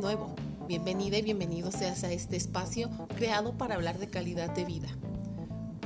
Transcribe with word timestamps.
nuevo. 0.00 0.34
Bienvenida 0.66 1.18
y 1.18 1.22
bienvenido 1.22 1.70
seas 1.70 2.04
a 2.04 2.12
este 2.12 2.36
espacio 2.36 2.88
creado 3.16 3.52
para 3.58 3.74
hablar 3.74 3.98
de 3.98 4.08
calidad 4.08 4.48
de 4.50 4.64
vida. 4.64 4.88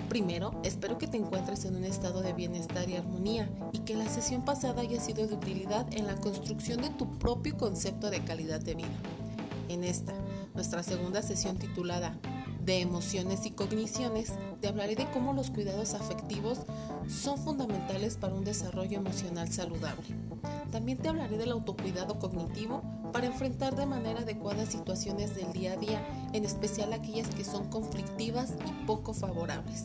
Primero, 0.09 0.53
espero 0.63 0.99
que 0.99 1.09
te 1.09 1.17
encuentres 1.17 1.65
en 1.65 1.75
un 1.75 1.85
estado 1.85 2.23
de 2.23 2.33
bienestar 2.33 2.89
y 2.89 2.95
armonía 2.95 3.51
y 3.73 3.81
que 3.81 3.97
la 3.97 4.09
sesión 4.09 4.45
pasada 4.45 4.83
haya 4.83 5.01
sido 5.01 5.27
de 5.27 5.35
utilidad 5.35 5.93
en 5.93 6.07
la 6.07 6.15
construcción 6.15 6.81
de 6.81 6.91
tu 6.91 7.19
propio 7.19 7.57
concepto 7.57 8.09
de 8.09 8.23
calidad 8.23 8.61
de 8.61 8.77
vida. 8.77 9.01
En 9.69 9.83
esta, 9.83 10.13
nuestra 10.55 10.85
segunda 10.85 11.21
sesión 11.21 11.57
titulada 11.57 12.17
de 12.65 12.81
emociones 12.81 13.45
y 13.47 13.51
cogniciones, 13.51 14.33
te 14.61 14.69
hablaré 14.69 14.95
de 14.95 15.11
cómo 15.11 15.33
los 15.33 15.51
cuidados 15.51 15.93
afectivos 15.95 16.61
son 17.09 17.37
fundamentales 17.37 18.17
para 18.17 18.35
un 18.35 18.45
desarrollo 18.45 18.99
emocional 18.99 19.51
saludable. 19.51 20.07
También 20.71 20.99
te 20.99 21.09
hablaré 21.09 21.37
del 21.37 21.51
autocuidado 21.51 22.21
cognitivo 22.21 22.83
para 23.15 23.29
enfrentar 23.29 23.77
de 23.77 23.87
manera 23.87 24.23
adecuada 24.23 24.67
situaciones 24.67 25.37
del 25.37 25.53
día 25.53 25.75
a 25.75 25.77
día, 25.77 26.05
en 26.33 26.45
especial 26.45 26.93
aquellas 26.93 27.29
que 27.29 27.45
son 27.45 27.71
conflictivas 27.71 28.55
y 28.67 28.87
poco 28.87 29.15
favorables. 29.15 29.85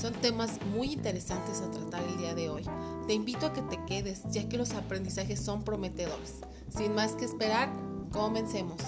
Son 0.00 0.12
temas 0.14 0.58
muy 0.74 0.92
interesantes 0.92 1.60
a 1.60 1.70
tratar 1.70 2.02
el 2.02 2.18
día 2.18 2.34
de 2.34 2.50
hoy. 2.50 2.64
Te 3.06 3.14
invito 3.14 3.46
a 3.46 3.52
que 3.52 3.62
te 3.62 3.78
quedes, 3.84 4.22
ya 4.32 4.48
que 4.48 4.58
los 4.58 4.72
aprendizajes 4.72 5.38
son 5.38 5.62
prometedores. 5.62 6.40
Sin 6.68 6.96
más 6.96 7.12
que 7.12 7.26
esperar, 7.26 7.72
comencemos. 8.10 8.82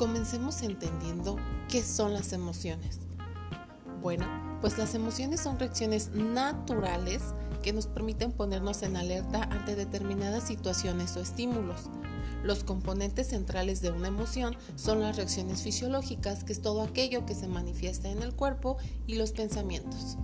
Comencemos 0.00 0.62
entendiendo 0.62 1.36
qué 1.68 1.82
son 1.82 2.14
las 2.14 2.32
emociones. 2.32 3.00
Bueno, 4.00 4.24
pues 4.62 4.78
las 4.78 4.94
emociones 4.94 5.40
son 5.40 5.58
reacciones 5.58 6.12
naturales 6.12 7.22
que 7.62 7.74
nos 7.74 7.86
permiten 7.86 8.32
ponernos 8.32 8.82
en 8.82 8.96
alerta 8.96 9.42
ante 9.42 9.76
determinadas 9.76 10.44
situaciones 10.44 11.14
o 11.18 11.20
estímulos. 11.20 11.90
Los 12.42 12.64
componentes 12.64 13.26
centrales 13.26 13.82
de 13.82 13.90
una 13.90 14.08
emoción 14.08 14.56
son 14.74 15.02
las 15.02 15.16
reacciones 15.16 15.60
fisiológicas, 15.60 16.44
que 16.44 16.54
es 16.54 16.62
todo 16.62 16.80
aquello 16.80 17.26
que 17.26 17.34
se 17.34 17.46
manifiesta 17.46 18.08
en 18.08 18.22
el 18.22 18.34
cuerpo, 18.34 18.78
y 19.06 19.16
los 19.16 19.32
pensamientos. 19.32 20.16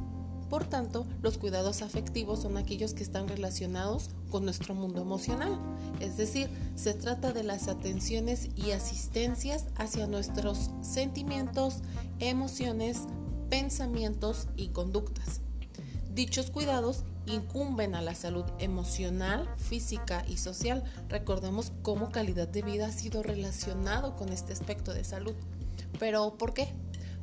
Por 0.49 0.65
tanto, 0.65 1.07
los 1.23 1.39
cuidados 1.39 1.83
afectivos 1.83 2.43
son 2.43 2.57
aquellos 2.57 2.95
que 2.95 3.03
están 3.03 3.27
relacionados 3.27 4.11
con 4.31 4.45
nuestro 4.45 4.75
mundo 4.75 5.03
emocional, 5.03 5.59
es 6.01 6.17
decir, 6.17 6.49
se 6.77 6.95
trata 6.95 7.33
de 7.33 7.43
las 7.43 7.69
atenciones 7.69 8.49
y 8.55 8.71
asistencias 8.71 9.67
hacia 9.77 10.07
nuestros 10.07 10.71
sentimientos, 10.83 11.79
emociones, 12.21 13.03
pensamientos 13.51 14.47
y 14.57 14.69
conductas. 14.69 15.41
Dichos 16.15 16.51
cuidados 16.51 17.05
incumben 17.27 17.95
a 17.95 18.03
la 18.03 18.15
salud 18.15 18.45
emocional, 18.59 19.49
física 19.57 20.25
y 20.29 20.39
social. 20.39 20.85
Recordemos 21.09 21.73
cómo 21.83 22.11
calidad 22.11 22.49
de 22.49 22.63
vida 22.63 22.87
ha 22.87 22.93
sido 22.93 23.23
relacionado 23.23 24.17
con 24.17 24.31
este 24.31 24.53
aspecto 24.53 24.95
de 24.95 25.05
salud. 25.05 25.35
Pero 25.99 26.39
¿por 26.39 26.55
qué? 26.55 26.69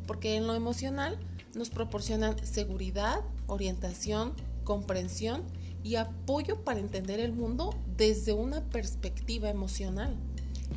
Porque 0.05 0.35
en 0.35 0.45
lo 0.45 0.53
emocional 0.53 1.17
nos 1.55 1.69
proporcionan 1.69 2.35
seguridad, 2.45 3.21
orientación, 3.47 4.33
comprensión 4.63 5.43
y 5.83 5.95
apoyo 5.95 6.63
para 6.63 6.79
entender 6.79 7.19
el 7.19 7.33
mundo 7.33 7.75
desde 7.97 8.33
una 8.33 8.61
perspectiva 8.69 9.49
emocional. 9.49 10.15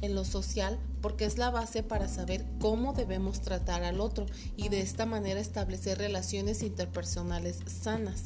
En 0.03 0.15
lo 0.15 0.25
social, 0.25 0.79
porque 1.01 1.25
es 1.25 1.39
la 1.39 1.51
base 1.51 1.83
para 1.83 2.09
saber 2.09 2.45
cómo 2.61 2.93
debemos 2.93 3.41
tratar 3.41 3.83
al 3.83 4.01
otro 4.01 4.27
y 4.57 4.69
de 4.69 4.81
esta 4.81 5.07
manera 5.07 5.41
establecer 5.41 5.97
relaciones 5.97 6.63
interpersonales 6.63 7.61
sanas. 7.67 8.25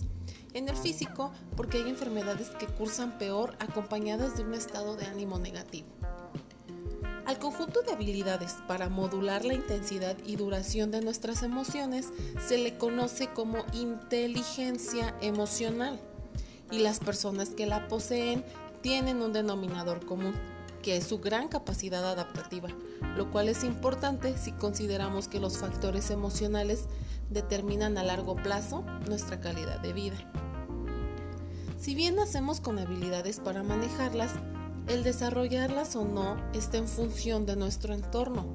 En 0.52 0.68
el 0.68 0.76
físico, 0.76 1.30
porque 1.56 1.78
hay 1.78 1.88
enfermedades 1.88 2.48
que 2.58 2.66
cursan 2.66 3.18
peor 3.18 3.56
acompañadas 3.60 4.36
de 4.36 4.42
un 4.42 4.54
estado 4.54 4.96
de 4.96 5.06
ánimo 5.06 5.38
negativo. 5.38 5.99
Al 7.30 7.38
conjunto 7.38 7.82
de 7.82 7.92
habilidades 7.92 8.56
para 8.66 8.88
modular 8.88 9.44
la 9.44 9.54
intensidad 9.54 10.16
y 10.26 10.34
duración 10.34 10.90
de 10.90 11.00
nuestras 11.00 11.44
emociones 11.44 12.08
se 12.44 12.58
le 12.58 12.76
conoce 12.76 13.28
como 13.28 13.64
inteligencia 13.72 15.14
emocional 15.20 16.00
y 16.72 16.80
las 16.80 16.98
personas 16.98 17.50
que 17.50 17.66
la 17.66 17.86
poseen 17.86 18.44
tienen 18.80 19.22
un 19.22 19.32
denominador 19.32 20.04
común, 20.04 20.34
que 20.82 20.96
es 20.96 21.04
su 21.04 21.20
gran 21.20 21.46
capacidad 21.46 22.04
adaptativa, 22.04 22.68
lo 23.14 23.30
cual 23.30 23.48
es 23.48 23.62
importante 23.62 24.36
si 24.36 24.50
consideramos 24.50 25.28
que 25.28 25.38
los 25.38 25.56
factores 25.56 26.10
emocionales 26.10 26.86
determinan 27.28 27.96
a 27.96 28.02
largo 28.02 28.34
plazo 28.34 28.82
nuestra 29.06 29.38
calidad 29.38 29.78
de 29.78 29.92
vida. 29.92 30.16
Si 31.78 31.94
bien 31.94 32.16
nacemos 32.16 32.60
con 32.60 32.80
habilidades 32.80 33.38
para 33.38 33.62
manejarlas, 33.62 34.32
el 34.88 35.02
desarrollarlas 35.02 35.96
o 35.96 36.04
no 36.04 36.36
está 36.52 36.78
en 36.78 36.88
función 36.88 37.46
de 37.46 37.56
nuestro 37.56 37.94
entorno, 37.94 38.46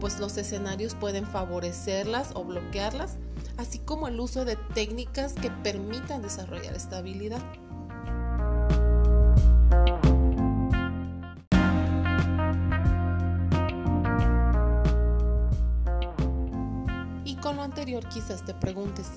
pues 0.00 0.18
los 0.18 0.36
escenarios 0.36 0.94
pueden 0.94 1.26
favorecerlas 1.26 2.32
o 2.34 2.44
bloquearlas, 2.44 3.18
así 3.56 3.78
como 3.78 4.08
el 4.08 4.18
uso 4.18 4.44
de 4.44 4.56
técnicas 4.74 5.34
que 5.34 5.50
permitan 5.50 6.22
desarrollar 6.22 6.74
esta 6.74 6.98
habilidad. 6.98 7.42
Y 17.24 17.36
con 17.36 17.56
lo 17.56 17.62
anterior 17.62 18.08
quizás 18.08 18.44
te 18.44 18.54
preguntes, 18.54 19.08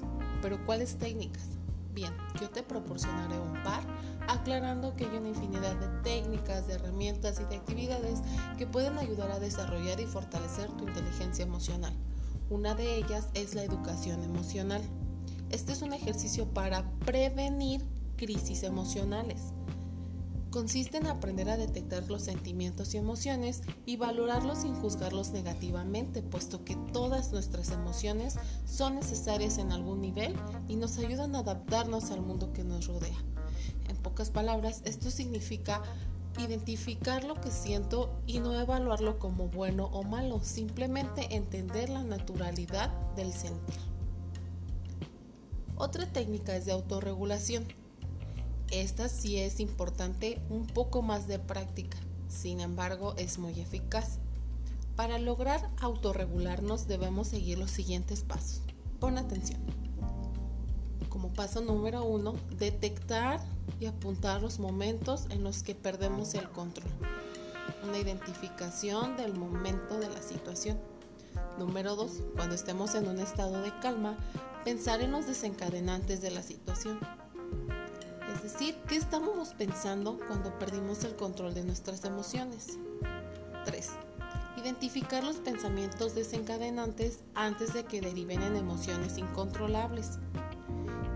¿pero 0.42 0.64
cuáles 0.66 0.98
técnicas? 0.98 1.56
Bien, 1.96 2.14
yo 2.42 2.50
te 2.50 2.62
proporcionaré 2.62 3.40
un 3.40 3.54
par, 3.64 3.82
aclarando 4.28 4.98
que 4.98 5.06
hay 5.06 5.16
una 5.16 5.30
infinidad 5.30 5.78
de 5.78 5.88
técnicas, 6.04 6.68
de 6.68 6.74
herramientas 6.74 7.40
y 7.40 7.46
de 7.46 7.56
actividades 7.56 8.20
que 8.58 8.68
pueden 8.68 8.98
ayudar 8.98 9.32
a 9.32 9.40
desarrollar 9.40 10.02
y 10.02 10.06
fortalecer 10.06 10.70
tu 10.72 10.86
inteligencia 10.86 11.46
emocional. 11.46 11.94
Una 12.50 12.76
de 12.76 12.98
ellas 12.98 13.30
es 13.34 13.56
la 13.56 13.64
educación 13.64 14.22
emocional. 14.24 14.82
Este 15.52 15.72
es 15.72 15.82
un 15.84 15.94
ejercicio 15.94 16.54
para 16.54 16.84
prevenir 17.06 17.82
crisis 18.18 18.64
emocionales 18.64 19.54
consiste 20.56 20.96
en 20.96 21.08
aprender 21.08 21.50
a 21.50 21.58
detectar 21.58 22.08
los 22.08 22.22
sentimientos 22.22 22.94
y 22.94 22.98
emociones 22.98 23.62
y 23.86 23.98
valorarlos 23.98 24.60
sin 24.60 24.74
juzgarlos 24.74 25.32
negativamente, 25.32 26.22
puesto 26.22 26.64
que 26.64 26.78
todas 26.94 27.34
nuestras 27.34 27.72
emociones 27.72 28.38
son 28.64 28.96
necesarias 28.96 29.58
en 29.58 29.74
algún 29.74 30.00
nivel 30.00 30.34
y 30.70 30.78
nos 30.78 30.98
ayudan 30.98 31.36
a 31.36 31.40
adaptarnos 31.40 32.10
al 32.10 32.22
mundo 32.22 32.54
que 32.54 32.64
nos 32.64 32.88
rodea. 32.88 33.18
En 33.90 33.98
pocas 33.98 34.30
palabras, 34.30 34.82
esto 34.86 35.12
significa 35.12 35.84
identificar 36.40 37.26
lo 37.26 37.36
que 37.36 37.52
siento 37.52 38.18
y 38.26 38.40
no 38.40 38.58
evaluarlo 38.58 39.20
como 39.20 39.50
bueno 39.50 39.88
o 39.88 40.04
malo, 40.04 40.40
simplemente 40.42 41.36
entender 41.36 41.90
la 41.90 42.06
naturalidad 42.06 42.92
del 43.18 43.34
sentir. 43.34 43.76
Otra 45.76 46.06
técnica 46.14 46.56
es 46.56 46.64
de 46.64 46.72
autorregulación 46.72 47.66
esta 48.72 49.10
sí 49.10 49.38
es 49.38 49.60
importante 49.60 50.42
un 50.50 50.68
poco 50.68 51.02
más 51.02 51.28
de 51.28 51.40
práctica, 51.40 51.98
sin 52.28 52.60
embargo 52.60 53.14
es 53.18 53.38
muy 53.38 53.60
eficaz. 53.60 54.20
Para 54.96 55.20
lograr 55.20 55.70
autorregularnos 55.82 56.88
debemos 56.88 57.28
seguir 57.28 57.58
los 57.58 57.72
siguientes 57.72 58.24
pasos. 58.24 58.62
Pon 59.00 59.18
atención. 59.18 59.60
Como 61.10 61.34
paso 61.34 61.62
número 61.62 62.04
uno, 62.04 62.34
detectar 62.58 63.40
y 63.80 63.86
apuntar 63.86 64.42
los 64.42 64.60
momentos 64.60 65.26
en 65.30 65.44
los 65.44 65.64
que 65.64 65.76
perdemos 65.76 66.34
el 66.34 66.50
control. 66.50 66.90
Una 67.88 67.98
identificación 67.98 69.18
del 69.18 69.34
momento 69.34 70.00
de 70.00 70.10
la 70.10 70.22
situación. 70.22 70.78
Número 71.60 71.96
dos, 71.96 72.22
cuando 72.36 72.56
estemos 72.56 72.96
en 72.96 73.08
un 73.08 73.20
estado 73.20 73.62
de 73.62 73.78
calma, 73.80 74.18
pensar 74.64 75.02
en 75.02 75.12
los 75.12 75.28
desencadenantes 75.28 76.22
de 76.22 76.32
la 76.32 76.42
situación 76.42 77.00
decir, 78.46 78.78
¿qué 78.88 78.96
estábamos 78.96 79.56
pensando 79.56 80.20
cuando 80.28 80.58
perdimos 80.60 81.04
el 81.04 81.16
control 81.16 81.56
de 81.56 81.64
nuestras 81.64 82.06
emociones? 82.06 82.78
3. 83.66 83.90
Identificar 84.58 85.24
los 85.24 85.38
pensamientos 85.38 86.14
desencadenantes 86.14 87.22
antes 87.34 87.74
de 87.74 87.86
que 87.86 88.02
deriven 88.02 88.44
en 88.44 88.56
emociones 88.56 89.18
incontrolables. 89.18 90.20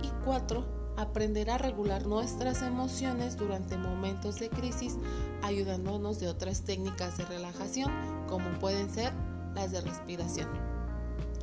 Y 0.01 0.09
4. 0.25 0.65
Aprender 0.97 1.51
a 1.51 1.59
regular 1.59 2.07
nuestras 2.07 2.63
emociones 2.63 3.37
durante 3.37 3.77
momentos 3.77 4.39
de 4.39 4.49
crisis 4.49 4.97
ayudándonos 5.43 6.19
de 6.19 6.29
otras 6.29 6.63
técnicas 6.63 7.17
de 7.17 7.25
relajación 7.25 7.91
como 8.27 8.49
pueden 8.57 8.89
ser 8.89 9.13
las 9.53 9.71
de 9.71 9.81
respiración. 9.81 10.49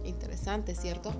Interesante, 0.04 0.74
¿cierto? 0.74 1.12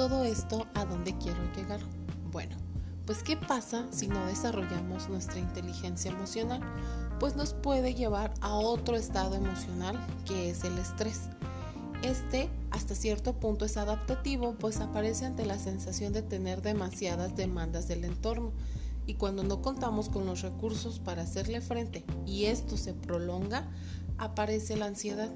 Esto 0.00 0.66
a 0.72 0.86
dónde 0.86 1.14
quiero 1.18 1.38
llegar? 1.54 1.78
Bueno, 2.32 2.56
pues 3.04 3.22
¿qué 3.22 3.36
pasa 3.36 3.86
si 3.90 4.08
no 4.08 4.24
desarrollamos 4.24 5.10
nuestra 5.10 5.38
inteligencia 5.38 6.10
emocional? 6.10 6.62
Pues 7.18 7.36
nos 7.36 7.52
puede 7.52 7.92
llevar 7.92 8.32
a 8.40 8.54
otro 8.54 8.96
estado 8.96 9.34
emocional 9.34 10.00
que 10.24 10.48
es 10.48 10.64
el 10.64 10.78
estrés. 10.78 11.28
Este 12.02 12.48
hasta 12.70 12.94
cierto 12.94 13.34
punto 13.34 13.66
es 13.66 13.76
adaptativo, 13.76 14.54
pues 14.54 14.80
aparece 14.80 15.26
ante 15.26 15.44
la 15.44 15.58
sensación 15.58 16.14
de 16.14 16.22
tener 16.22 16.62
demasiadas 16.62 17.36
demandas 17.36 17.86
del 17.86 18.06
entorno 18.06 18.52
y 19.04 19.14
cuando 19.14 19.42
no 19.42 19.60
contamos 19.60 20.08
con 20.08 20.24
los 20.24 20.40
recursos 20.40 20.98
para 20.98 21.22
hacerle 21.22 21.60
frente 21.60 22.06
y 22.24 22.46
esto 22.46 22.78
se 22.78 22.94
prolonga, 22.94 23.68
aparece 24.16 24.78
la 24.78 24.86
ansiedad 24.86 25.30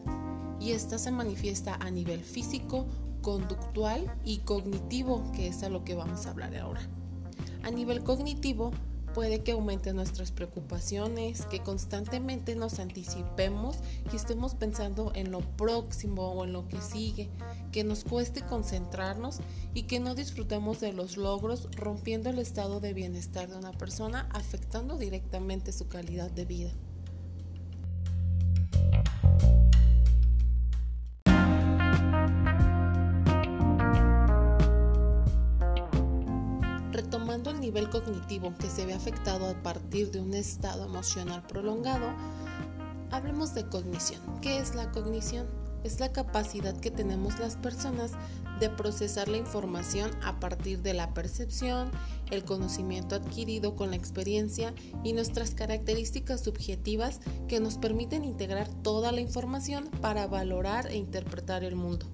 y 0.58 0.70
esta 0.70 0.96
se 0.96 1.10
manifiesta 1.10 1.75
a 1.75 1.90
nivel 1.90 2.25
físico, 2.25 2.87
conductual 3.25 4.15
y 4.23 4.38
cognitivo, 4.38 5.25
que 5.32 5.49
es 5.49 5.62
a 5.62 5.71
lo 5.71 5.82
que 5.82 5.94
vamos 5.94 6.26
a 6.26 6.31
hablar 6.31 6.55
ahora. 6.56 6.82
A 7.62 7.71
nivel 7.71 8.05
cognitivo, 8.05 8.71
puede 9.15 9.43
que 9.43 9.53
aumenten 9.53 9.97
nuestras 9.97 10.31
preocupaciones, 10.31 11.47
que 11.47 11.61
constantemente 11.61 12.55
nos 12.55 12.81
anticipemos 12.81 13.79
y 14.12 14.17
estemos 14.17 14.55
pensando 14.55 15.11
en 15.15 15.31
lo 15.31 15.41
próximo 15.41 16.32
o 16.32 16.44
en 16.44 16.53
lo 16.53 16.69
que 16.69 16.82
sigue, 16.82 17.31
que 17.73 17.82
nos 17.82 18.05
cueste 18.05 18.43
concentrarnos 18.43 19.38
y 19.73 19.85
que 19.85 20.00
no 20.00 20.15
disfrutemos 20.15 20.81
de 20.81 20.93
los 20.93 21.17
logros, 21.17 21.70
rompiendo 21.77 22.29
el 22.29 22.38
estado 22.38 22.81
de 22.81 22.93
bienestar 22.93 23.49
de 23.49 23.56
una 23.56 23.73
persona, 23.73 24.29
afectando 24.32 24.99
directamente 24.99 25.73
su 25.73 25.88
calidad 25.88 26.31
de 26.31 26.44
vida. 26.44 26.73
Nivel 37.75 37.91
cognitivo 37.91 38.55
que 38.56 38.71
se 38.71 38.87
ve 38.87 38.94
afectado 38.94 39.49
a 39.49 39.55
partir 39.65 40.12
de 40.12 40.21
un 40.21 40.32
estado 40.32 40.85
emocional 40.85 41.43
prolongado, 41.44 42.06
hablemos 43.11 43.53
de 43.53 43.69
cognición. 43.69 44.21
¿Qué 44.41 44.59
es 44.59 44.76
la 44.76 44.93
cognición? 44.93 45.49
Es 45.82 45.99
la 45.99 46.12
capacidad 46.12 46.79
que 46.79 46.93
tenemos 46.93 47.41
las 47.41 47.56
personas 47.56 48.12
de 48.61 48.71
procesar 48.71 49.26
la 49.26 49.38
información 49.38 50.12
a 50.23 50.38
partir 50.38 50.82
de 50.82 50.94
la 50.94 51.15
percepción, 51.15 51.91
el 52.31 52.44
conocimiento 52.44 53.17
adquirido 53.17 53.75
con 53.75 53.91
la 53.91 53.97
experiencia 53.97 54.73
y 55.03 55.12
nuestras 55.12 55.56
características 55.56 56.44
subjetivas 56.44 57.19
que 57.49 57.59
nos 57.59 57.77
permiten 57.79 58.25
integrar 58.25 58.69
toda 58.69 59.11
la 59.11 59.20
información 59.20 59.91
para 60.00 60.29
valorar 60.29 60.87
e 60.87 60.97
interpretar 60.97 61.65
el 61.65 61.75
mundo. 61.75 62.13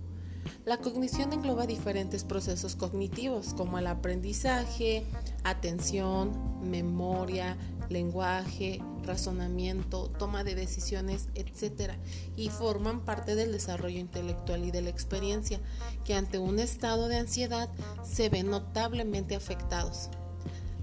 La 0.64 0.78
cognición 0.78 1.32
engloba 1.32 1.66
diferentes 1.66 2.24
procesos 2.24 2.76
cognitivos 2.76 3.54
como 3.54 3.78
el 3.78 3.86
aprendizaje, 3.86 5.04
atención, 5.42 6.32
memoria, 6.62 7.56
lenguaje, 7.88 8.80
razonamiento, 9.04 10.08
toma 10.18 10.44
de 10.44 10.54
decisiones, 10.54 11.28
etc. 11.34 11.94
Y 12.36 12.48
forman 12.50 13.04
parte 13.04 13.34
del 13.34 13.52
desarrollo 13.52 13.98
intelectual 13.98 14.64
y 14.64 14.70
de 14.70 14.82
la 14.82 14.90
experiencia, 14.90 15.60
que 16.04 16.14
ante 16.14 16.38
un 16.38 16.58
estado 16.58 17.08
de 17.08 17.16
ansiedad 17.16 17.68
se 18.04 18.28
ven 18.28 18.50
notablemente 18.50 19.34
afectados. 19.34 20.10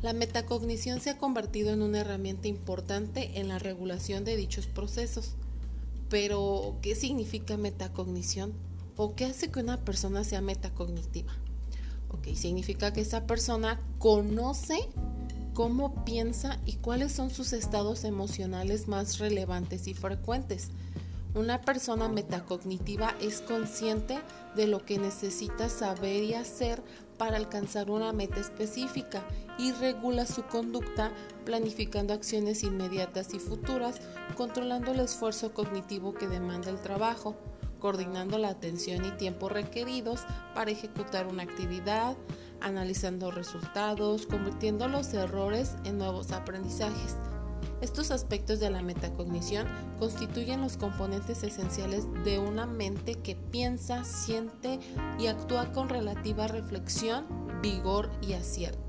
La 0.02 0.14
metacognición 0.14 1.02
se 1.02 1.10
ha 1.12 1.18
convertido 1.18 1.72
en 1.72 1.82
una 1.82 2.00
herramienta 2.00 2.48
importante 2.48 3.40
en 3.40 3.48
la 3.48 3.58
regulación 3.58 4.26
de 4.26 4.36
dichos 4.36 4.68
procesos. 4.68 5.36
Pero, 6.10 6.78
¿qué 6.82 6.96
significa 6.96 7.58
metacognición? 7.58 8.54
¿O 9.00 9.14
qué 9.14 9.26
hace 9.26 9.52
que 9.52 9.60
una 9.60 9.78
persona 9.78 10.24
sea 10.24 10.42
metacognitiva? 10.42 11.32
Ok, 12.10 12.36
significa 12.36 12.92
que 12.94 13.02
esa 13.02 13.28
persona 13.28 13.80
conoce 14.00 14.90
cómo 15.54 16.04
piensa 16.04 16.60
y 16.66 16.78
cuáles 16.78 17.12
son 17.12 17.30
sus 17.30 17.54
estados 17.54 18.04
emocionales 18.04 18.88
más 18.88 19.20
relevantes 19.20 19.88
y 19.88 19.94
frecuentes. 19.94 20.70
Una 21.36 21.62
persona 21.62 22.10
metacognitiva 22.10 23.14
es 23.22 23.42
consciente 23.42 24.18
de 24.56 24.66
lo 24.66 24.84
que 24.84 24.98
necesita 24.98 25.70
saber 25.70 26.24
y 26.24 26.34
hacer 26.34 26.82
para 27.20 27.38
alcanzar 27.38 27.92
una 27.92 28.14
meta 28.14 28.40
específica 28.40 29.24
y 29.60 29.74
regula 29.74 30.26
su 30.26 30.42
conducta 30.44 31.12
planificando 31.46 32.16
acciones 32.16 32.64
inmediatas 32.64 33.36
y 33.36 33.40
futuras, 33.40 34.02
controlando 34.36 34.92
el 34.92 35.02
esfuerzo 35.02 35.54
cognitivo 35.54 36.16
que 36.16 36.28
demanda 36.28 36.72
el 36.72 36.82
trabajo 36.82 37.36
coordinando 37.80 38.38
la 38.38 38.50
atención 38.50 39.06
y 39.06 39.12
tiempo 39.12 39.50
requeridos 39.50 40.22
para 40.54 40.72
ejecutar 40.72 41.28
una 41.28 41.44
actividad, 41.44 42.18
analizando 42.62 43.32
resultados, 43.32 44.26
convirtiendo 44.26 44.88
los 44.88 45.14
errores 45.14 45.76
en 45.86 45.98
nuevos 45.98 46.32
aprendizajes. 46.32 47.16
Estos 47.82 48.10
aspectos 48.10 48.60
de 48.60 48.72
la 48.72 48.82
metacognición 48.82 49.68
constituyen 50.00 50.62
los 50.62 50.78
componentes 50.78 51.44
esenciales 51.44 52.06
de 52.24 52.40
una 52.40 52.66
mente 52.66 53.16
que 53.16 53.36
piensa, 53.36 54.04
siente 54.04 54.80
y 55.20 55.28
actúa 55.28 55.72
con 55.74 55.88
relativa 55.88 56.48
reflexión, 56.48 57.26
vigor 57.62 58.10
y 58.22 58.34
acierto. 58.34 58.87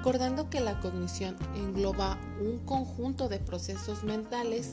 Recordando 0.00 0.48
que 0.48 0.60
la 0.60 0.80
cognición 0.80 1.36
engloba 1.54 2.18
un 2.40 2.60
conjunto 2.60 3.28
de 3.28 3.38
procesos 3.38 4.02
mentales, 4.02 4.72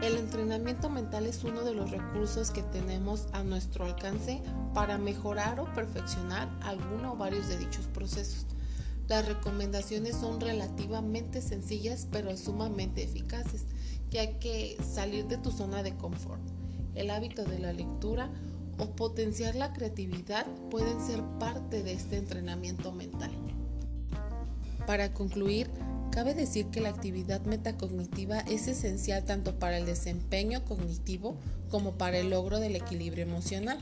el 0.00 0.16
entrenamiento 0.16 0.88
mental 0.88 1.26
es 1.26 1.44
uno 1.44 1.62
de 1.62 1.74
los 1.74 1.90
recursos 1.90 2.50
que 2.50 2.62
tenemos 2.62 3.26
a 3.34 3.42
nuestro 3.42 3.84
alcance 3.84 4.42
para 4.72 4.96
mejorar 4.96 5.60
o 5.60 5.70
perfeccionar 5.74 6.48
alguno 6.62 7.12
o 7.12 7.16
varios 7.16 7.48
de 7.48 7.58
dichos 7.58 7.86
procesos. 7.88 8.46
Las 9.08 9.28
recomendaciones 9.28 10.16
son 10.16 10.40
relativamente 10.40 11.42
sencillas 11.42 12.08
pero 12.10 12.34
sumamente 12.38 13.02
eficaces, 13.02 13.66
hay 14.18 14.38
que 14.40 14.78
salir 14.82 15.26
de 15.26 15.36
tu 15.36 15.50
zona 15.50 15.82
de 15.82 15.94
confort. 15.98 16.40
El 16.94 17.10
hábito 17.10 17.44
de 17.44 17.58
la 17.58 17.74
lectura 17.74 18.30
o 18.78 18.96
potenciar 18.96 19.54
la 19.54 19.74
creatividad 19.74 20.46
pueden 20.70 20.98
ser 20.98 21.22
parte 21.38 21.82
de 21.82 21.92
este 21.92 22.16
entrenamiento 22.16 22.90
mental. 22.90 23.51
Para 24.86 25.12
concluir, 25.12 25.70
cabe 26.10 26.34
decir 26.34 26.66
que 26.66 26.80
la 26.80 26.88
actividad 26.88 27.40
metacognitiva 27.42 28.40
es 28.40 28.68
esencial 28.68 29.24
tanto 29.24 29.58
para 29.58 29.78
el 29.78 29.86
desempeño 29.86 30.64
cognitivo 30.64 31.36
como 31.70 31.92
para 31.92 32.18
el 32.18 32.30
logro 32.30 32.58
del 32.60 32.76
equilibrio 32.76 33.24
emocional. 33.24 33.78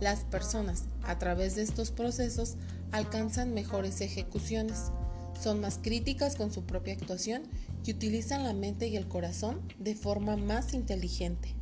Las 0.00 0.20
personas, 0.20 0.84
a 1.02 1.18
través 1.18 1.56
de 1.56 1.62
estos 1.62 1.90
procesos, 1.90 2.54
alcanzan 2.92 3.52
mejores 3.52 4.00
ejecuciones, 4.00 4.92
son 5.40 5.60
más 5.60 5.78
críticas 5.82 6.36
con 6.36 6.52
su 6.52 6.64
propia 6.64 6.94
actuación 6.94 7.42
y 7.84 7.92
utilizan 7.92 8.44
la 8.44 8.52
mente 8.52 8.88
y 8.88 8.96
el 8.96 9.08
corazón 9.08 9.60
de 9.78 9.94
forma 9.94 10.36
más 10.36 10.74
inteligente. 10.74 11.54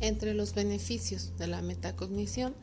Entre 0.00 0.34
los 0.34 0.54
beneficios 0.54 1.36
de 1.36 1.46
la 1.46 1.62
metacognición 1.62 2.54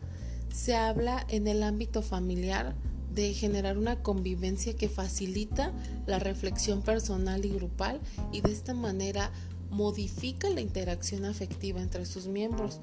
se 0.53 0.75
habla 0.75 1.25
en 1.29 1.47
el 1.47 1.61
ámbito 1.61 2.01
familiar, 2.01 2.75
de 3.17 3.33
generar 3.33 3.79
una 3.79 4.03
convivencia 4.03 4.75
que 4.75 4.89
facilita 4.89 5.73
la 6.05 6.19
reflexión 6.19 6.83
personal 6.83 7.43
y 7.45 7.49
grupal 7.49 7.99
y 8.31 8.41
de 8.41 8.51
esta 8.51 8.75
manera 8.75 9.31
modifica 9.71 10.51
la 10.51 10.61
interacción 10.61 11.25
afectiva 11.25 11.81
entre 11.81 12.05
sus 12.05 12.27
miembros. 12.27 12.79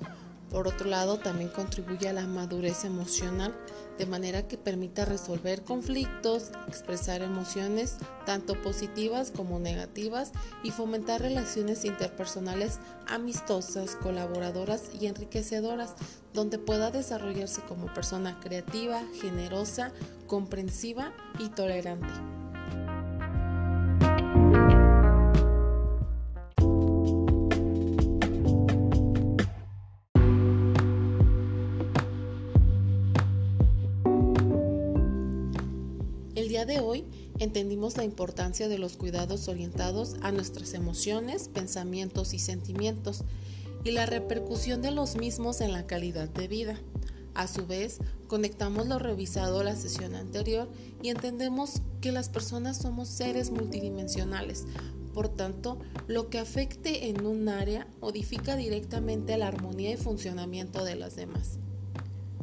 Por 0.54 0.68
otro 0.68 0.88
lado, 0.88 1.18
también 1.18 1.48
contribuye 1.50 2.08
a 2.08 2.12
la 2.12 2.28
madurez 2.28 2.84
emocional, 2.84 3.52
de 3.98 4.06
manera 4.06 4.46
que 4.46 4.56
permita 4.56 5.04
resolver 5.04 5.64
conflictos, 5.64 6.52
expresar 6.68 7.22
emociones 7.22 7.96
tanto 8.24 8.62
positivas 8.62 9.32
como 9.32 9.58
negativas 9.58 10.30
y 10.62 10.70
fomentar 10.70 11.22
relaciones 11.22 11.84
interpersonales 11.84 12.78
amistosas, 13.08 13.96
colaboradoras 13.96 14.92
y 15.00 15.06
enriquecedoras, 15.08 15.94
donde 16.32 16.60
pueda 16.60 16.92
desarrollarse 16.92 17.60
como 17.62 17.92
persona 17.92 18.38
creativa, 18.38 19.02
generosa, 19.20 19.90
comprensiva 20.28 21.12
y 21.40 21.48
tolerante. 21.48 22.43
De 36.66 36.80
hoy 36.80 37.04
entendimos 37.38 37.96
la 37.96 38.04
importancia 38.04 38.68
de 38.68 38.78
los 38.78 38.96
cuidados 38.96 39.48
orientados 39.48 40.16
a 40.22 40.32
nuestras 40.32 40.74
emociones, 40.74 41.48
pensamientos 41.48 42.34
y 42.34 42.38
sentimientos 42.38 43.24
y 43.84 43.90
la 43.90 44.06
repercusión 44.06 44.82
de 44.82 44.90
los 44.90 45.16
mismos 45.16 45.60
en 45.60 45.72
la 45.72 45.86
calidad 45.86 46.28
de 46.28 46.48
vida. 46.48 46.80
A 47.34 47.48
su 47.48 47.66
vez, 47.66 47.98
conectamos 48.28 48.86
lo 48.86 48.98
revisado 48.98 49.62
la 49.62 49.76
sesión 49.76 50.14
anterior 50.14 50.68
y 51.02 51.08
entendemos 51.08 51.82
que 52.00 52.12
las 52.12 52.28
personas 52.28 52.78
somos 52.78 53.08
seres 53.08 53.50
multidimensionales. 53.50 54.64
Por 55.12 55.28
tanto, 55.28 55.78
lo 56.06 56.28
que 56.28 56.38
afecte 56.38 57.08
en 57.08 57.26
un 57.26 57.48
área 57.48 57.86
modifica 58.00 58.56
directamente 58.56 59.36
la 59.36 59.48
armonía 59.48 59.92
y 59.92 59.96
funcionamiento 59.96 60.84
de 60.84 60.96
las 60.96 61.16
demás. 61.16 61.58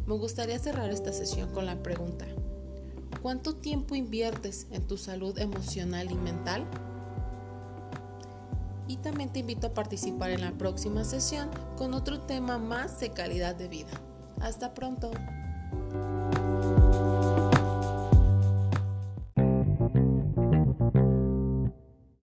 Me 0.05 0.15
gustaría 0.15 0.59
cerrar 0.59 0.89
esta 0.89 1.13
sesión 1.13 1.51
con 1.51 1.65
la 1.65 1.81
pregunta, 1.83 2.25
¿cuánto 3.21 3.55
tiempo 3.55 3.95
inviertes 3.95 4.67
en 4.71 4.87
tu 4.87 4.97
salud 4.97 5.37
emocional 5.37 6.11
y 6.11 6.15
mental? 6.15 6.65
Y 8.87 8.97
también 8.97 9.31
te 9.31 9.39
invito 9.39 9.67
a 9.67 9.73
participar 9.73 10.31
en 10.31 10.41
la 10.41 10.51
próxima 10.51 11.03
sesión 11.03 11.49
con 11.77 11.93
otro 11.93 12.21
tema 12.21 12.57
más 12.57 12.99
de 12.99 13.11
calidad 13.11 13.55
de 13.55 13.67
vida. 13.67 13.91
Hasta 14.41 14.73
pronto. 14.73 15.11